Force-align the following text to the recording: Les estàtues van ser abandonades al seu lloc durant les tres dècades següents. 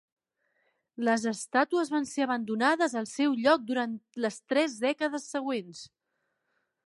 Les 1.09 1.25
estàtues 1.31 1.91
van 1.95 2.07
ser 2.11 2.25
abandonades 2.25 2.97
al 3.03 3.07
seu 3.11 3.37
lloc 3.43 3.67
durant 3.69 3.95
les 4.27 4.41
tres 4.53 4.79
dècades 4.87 5.31
següents. 5.35 5.85